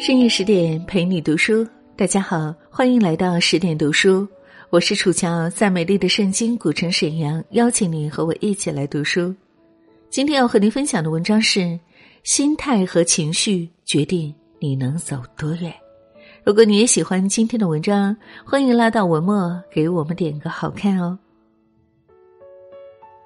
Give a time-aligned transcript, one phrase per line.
[0.00, 4.26] 深夜十点陪你读书，大家好，欢迎来到十点读书，
[4.70, 9.34] 我是楚乔，在美丽的圣经古城沈阳，邀请你和我一起来读书。
[10.08, 11.78] 今天要和您分享的文章是：
[12.22, 15.70] 心态和情绪决定你能走多远。
[16.44, 21.18] 如果你也喜欢今天的文章，欢迎拉到文末给我们点个好看哦。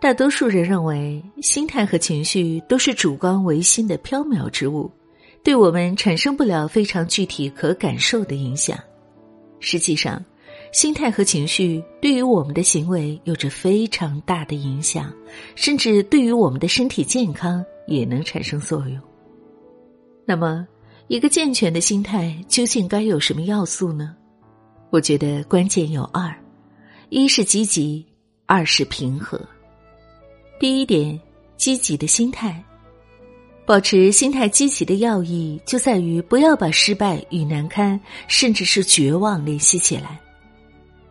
[0.00, 4.90] 大多数人认为，心态和情绪都是主观唯心的缥缈之物。
[5.44, 8.76] 对我们产生不了非常具体可感受的影响。
[9.60, 10.24] 实际上，
[10.72, 15.12] 心态和情绪对于我们的行为有着非常大的影响，
[15.54, 18.98] 甚至对于我们的身体健康也能产生作用。
[20.24, 20.66] 那么，
[21.08, 24.16] 一个健全的心态究竟该有什么要素呢？
[24.88, 26.34] 我觉得关键有二：
[27.10, 28.04] 一是积极，
[28.46, 29.38] 二是平和。
[30.58, 31.20] 第一点，
[31.58, 32.64] 积极的心态。
[33.66, 37.98] 保持心态积极的要义，就在于不要把失败与难堪，
[38.28, 40.20] 甚至是绝望联系起来。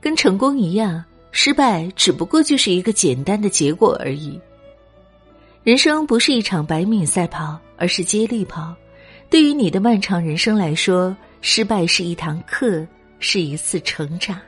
[0.00, 4.40] 跟成功一样，失败只不过就是一个简单的结果而已。
[5.64, 8.72] 人生不是一场百米赛跑，而是接力跑。
[9.28, 12.86] 对于你的漫长人生来说，失败是一堂课，
[13.18, 14.38] 是一次成长。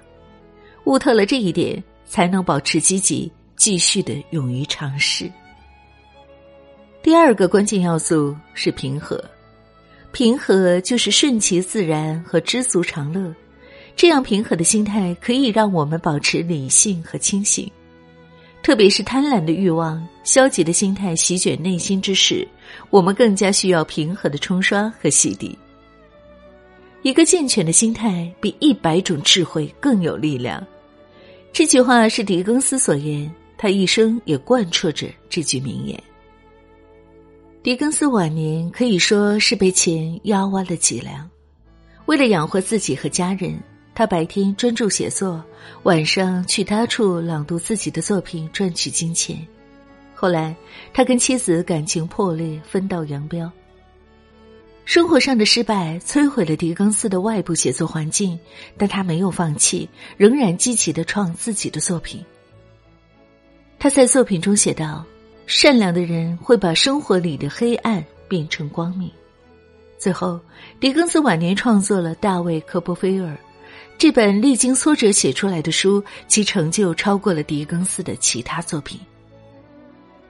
[0.85, 5.29] 悟透了这一点，才能保持积极，继续的勇于尝试。
[7.09, 9.19] 第二个关键要素是平和，
[10.13, 13.35] 平和就是顺其自然和知足常乐。
[13.97, 17.67] 这样平和的心态可以让我们保持理性和清醒。
[18.63, 22.47] 特别是贪婪的欲望、消极的心态席卷内心之时，
[22.91, 25.57] 我们更加需要平和的冲刷和洗涤。
[27.01, 30.63] 一个健全的心态比一百种智慧更有力量。
[31.55, 35.99] 这句话是狄更斯所言，他一生也贯彻着这句名言。
[37.69, 41.29] 狄更斯晚年可以说是被钱压弯了脊梁。
[42.07, 43.61] 为了养活自己和家人，
[43.95, 45.45] 他白天专注写作，
[45.83, 49.47] 晚上去他处朗读自己的作品赚取金钱。
[50.15, 50.57] 后来，
[50.95, 53.53] 他跟妻子感情破裂，分道扬镳。
[54.87, 58.41] 生活上的失败摧毁了狄更斯的外部写作环境，
[58.79, 59.87] 但他没有放弃，
[60.17, 62.25] 仍然积极的创自己的作品。
[63.79, 65.05] 他在作品中写道。
[65.49, 69.11] 善良的人会把生活里的黑暗变成光明。
[69.97, 70.39] 最后，
[70.79, 73.33] 狄更斯晚年创作了《大卫·科波菲尔》
[73.97, 79.01] 这本历经挫折写出来的书，其成就超过了狄更斯的其他作品。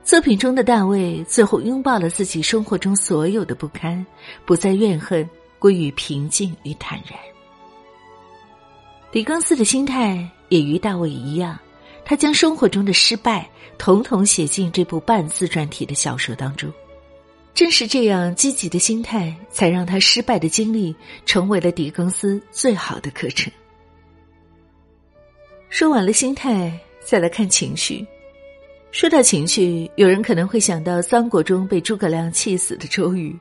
[0.05, 4.07] 作品中的大卫最后拥抱了自己生活中所有的不堪，
[4.47, 7.19] 不再怨恨，归于平静与坦然。
[9.11, 11.59] 狄更斯的心态也与大卫一样。
[12.09, 13.47] 他将生活中的失败
[13.77, 16.73] 统统写进这部半自传体的小说当中。
[17.53, 20.97] 正是这样积极的心态，才让他失败的经历
[21.27, 23.53] 成为了狄更斯最好的课程。
[25.69, 26.73] 说完了心态，
[27.05, 28.07] 再来看情绪。
[28.91, 33.39] 说到情绪，有人可能会想到三国中被诸葛亮气死的周瑜。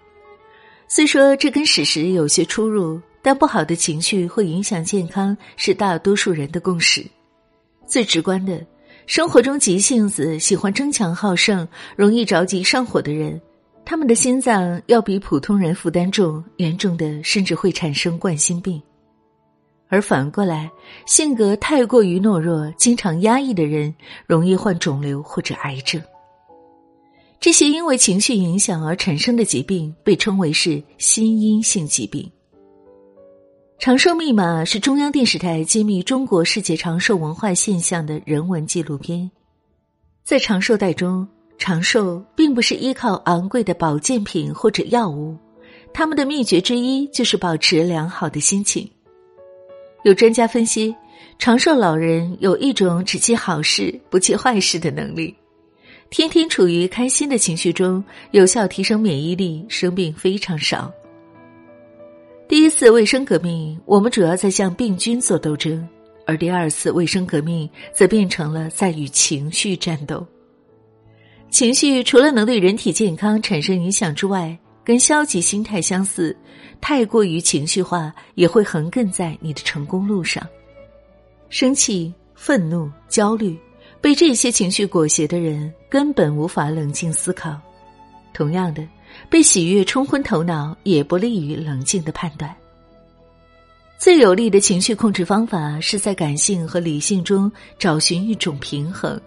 [0.90, 7.06] 虽说这跟史实有些出入，但不好的情绪会影响健康，是大多数人的共识。
[7.88, 8.64] 最直观的，
[9.06, 13.42] 生活中急性子、喜欢争强好胜、容易着急上火的人，
[13.86, 18.82] 他们的心脏要比普通人负担重，严重的甚至会产生冠心病。
[19.88, 20.70] 而反过来，
[21.06, 23.96] 性格太过于懦弱、经常压抑的人，
[24.26, 26.02] 容易患肿瘤或者癌症。
[27.40, 32.30] 这些因为情绪影响而产生的疾病，被称为是心因性疾病。
[33.80, 39.30] 长寿密码是中央电视台揭秘中国世界长寿文化现象的人文纪录片。
[40.24, 41.26] 在长寿带中，
[41.60, 45.38] 长寿并不是依靠昂贵的保健品或者药物，
[45.94, 48.90] 他们的秘诀之一就是保持良好的心情。
[50.04, 50.94] 有专家分析，
[51.38, 55.34] 长寿老人有一种只记好事不记坏事的能力，
[56.10, 60.92] 天天处于开心的情绪中，有效提升免疫力，生病非常少。
[62.78, 65.84] 次卫生革命，我们主要在向病菌做斗争；
[66.28, 70.24] 而第二次卫生革命，则变成了在与情绪战斗。
[71.50, 76.38] 情绪除了能对人体健康产生影响之外，跟消极心态相似，
[76.80, 80.48] 太过于情绪化也会横亘在你的成功路上。
[81.50, 83.58] 生气、愤怒、焦虑，
[84.00, 87.60] 被这些情绪裹挟的人，根本无法冷静思考。
[88.36, 88.88] 同样的。
[89.30, 92.54] 被喜悦冲昏头脑，也不利于冷静的判断。
[93.98, 99.20] 最有力的情绪控制方法，是在感性和理性中找寻一种平衡，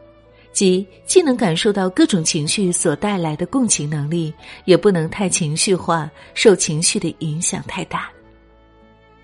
[0.52, 4.32] 即既能感受到各种情绪所带来的共情能力，
[4.66, 8.08] 也不能太情绪化，受情绪的影响太大。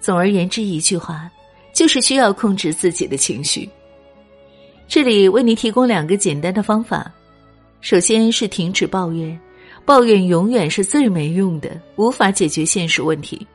[0.00, 1.31] 总而言之，一句话，
[1.72, 3.69] 就是需要控制自己的情绪。
[4.88, 7.08] 这里为您提供两个简单的方法：
[7.81, 9.38] 首先是停止抱怨，
[9.84, 13.46] 抱怨永远是最没用的，无法解决现实问题。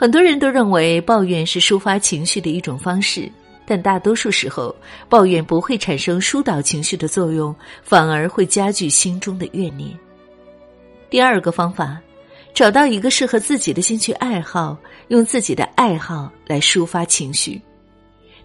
[0.00, 3.28] 很多人都认为抱怨是抒发情绪的一种方式。
[3.66, 4.72] 但大多数时候，
[5.08, 7.52] 抱怨不会产生疏导情绪的作用，
[7.82, 9.90] 反而会加剧心中的怨念。
[11.10, 12.00] 第二个方法，
[12.54, 14.78] 找到一个适合自己的兴趣爱好，
[15.08, 17.60] 用自己的爱好来抒发情绪。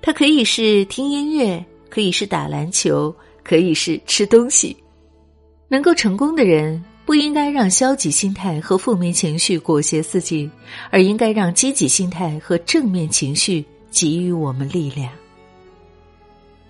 [0.01, 4.75] 它可以是听音乐，可以是打篮球，可以是吃东西。
[5.69, 10.49] 能够成功的人，不应该让消极心态和负面情绪裹挟自己，
[10.89, 13.65] 而应该让积极心态和正面情绪。
[13.95, 15.07] 给予我们力量。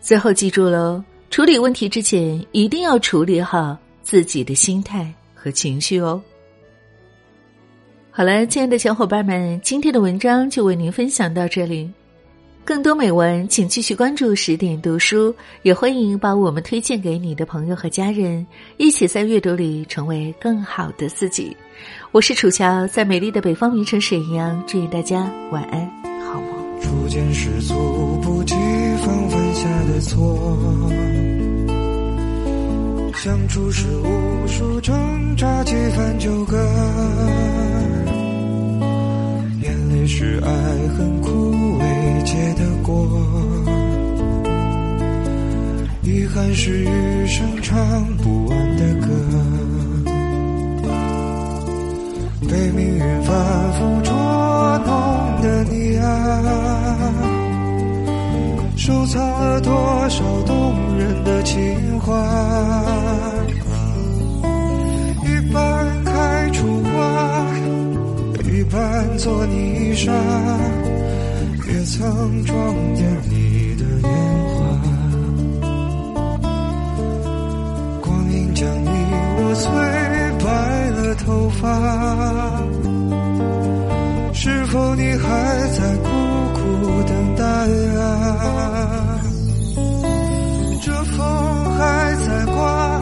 [0.01, 6.21] 最后记住喽，处理问题之前一定要处理好自己的心态和情绪哦。
[8.11, 11.89] 好了，亲爱的小伙伴们，今天的文章就为您分享到这里。
[12.65, 18.45] 更多美文，请继续关注十点读书，也欢迎把我们推荐给你的朋友和家人，
[18.77, 21.55] 一起在阅读里成为更好的自己。
[22.13, 25.85] 我是楚乔，在美丽的北方名城沈阳，祝愿大家晚安。
[26.25, 27.75] 好梦初见失足，
[28.21, 28.55] 不及
[29.01, 30.89] 防犯下的错。
[33.15, 36.57] 相处时无数挣扎，几番纠葛。
[46.65, 47.77] 是余生唱
[48.19, 49.07] 不完的歌。
[52.49, 54.13] 被命运反复捉
[54.85, 56.05] 弄的你啊。
[58.77, 62.13] 收藏了多少动人的情话？
[65.25, 67.45] 一半开出花，
[68.49, 70.13] 一半做泥沙，
[71.67, 72.55] 也曾撞
[72.95, 73.62] 见你
[81.25, 82.61] 头发，
[84.33, 86.09] 是否你还在苦
[86.53, 87.43] 苦等待
[87.97, 89.21] 啊？
[90.81, 91.25] 这风
[91.77, 93.01] 还在刮，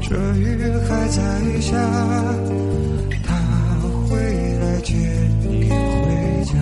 [0.00, 1.20] 这雨还在
[1.60, 1.76] 下，
[3.24, 3.34] 他
[4.08, 4.14] 会
[4.60, 4.94] 来接
[5.42, 5.74] 你回
[6.44, 6.52] 家。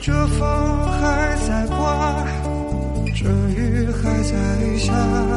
[0.00, 0.48] 这风
[0.98, 2.24] 还在刮，
[3.14, 4.32] 这雨还在
[4.78, 5.29] 下。